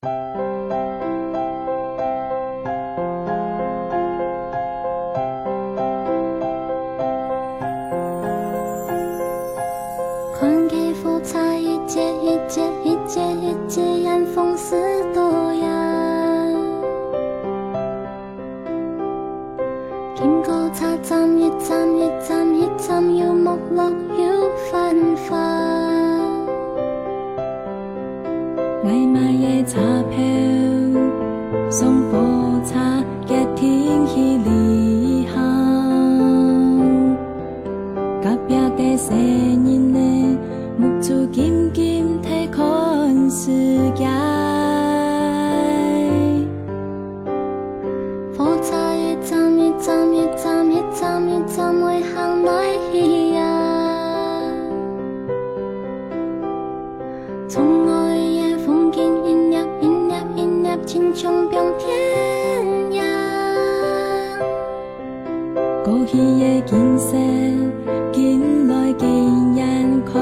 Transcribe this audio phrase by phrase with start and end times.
[0.00, 0.08] 看
[10.68, 14.76] 起浮沉一截一截一截一截，烟风似
[15.12, 15.66] 多呀。
[20.14, 25.57] 经过车站一站一站一站，要目落要分分。
[28.88, 30.18] 买满夜茶票
[31.70, 32.37] 送货
[60.98, 61.48] Chung
[65.84, 67.16] 过去的景色
[68.12, 68.40] thiên
[69.54, 69.70] nga,
[70.04, 70.12] có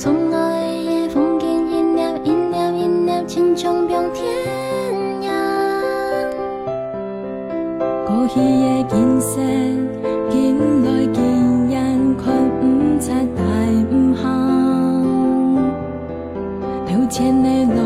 [0.03, 4.25] 从那一夜风景一秒一秒一秒轻松平天
[5.21, 5.29] 涯。
[8.07, 9.39] 过去的景色，
[10.27, 11.23] 近来见
[11.69, 13.43] 人看五彩大
[13.91, 14.25] 五行，
[16.87, 17.79] 头前的来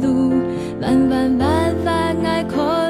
[0.00, 0.32] 路，
[0.80, 2.81] 弯弯弯弯爱看。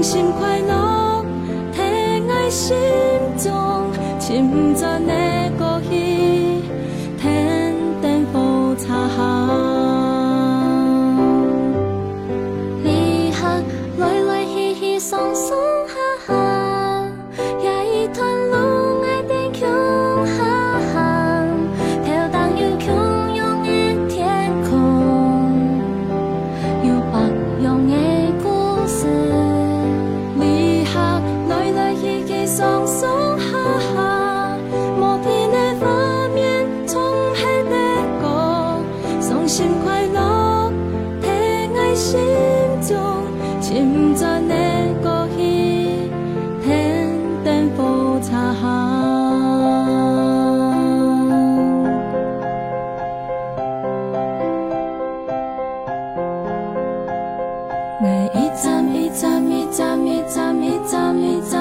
[0.00, 1.22] 放心快乐，
[1.74, 1.84] 疼
[2.30, 2.74] 爱心
[3.36, 3.84] 中，
[4.18, 5.19] 请赞你。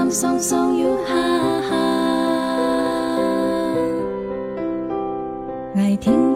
[0.09, 1.75] 放松松又哈哈，
[5.75, 6.28] 来听。